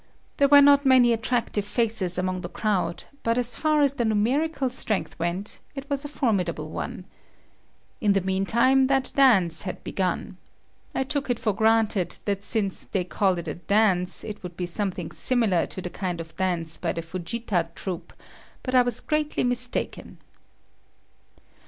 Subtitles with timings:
[0.37, 4.67] There were not many attractive faces among the crowd, but as far as the numerical
[4.67, 7.05] strength went, it was a formidable one.
[7.99, 10.37] In the meantime that dance had begun.
[10.95, 14.65] I took it for granted that since they call it a dance, it would be
[14.65, 18.11] something similar to the kind of dance by the Fujita troupe,
[18.63, 20.17] but I was greatly mistaken.